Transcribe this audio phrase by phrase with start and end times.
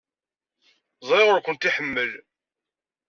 [1.07, 2.11] Ẓriɣ ur kent-iḥemmel.